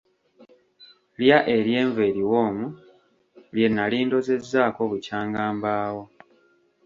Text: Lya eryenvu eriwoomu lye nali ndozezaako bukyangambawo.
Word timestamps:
Lya 1.19 1.37
eryenvu 1.55 1.99
eriwoomu 2.09 2.65
lye 3.55 3.67
nali 3.75 3.97
ndozezaako 4.07 4.81
bukyangambawo. 4.91 6.03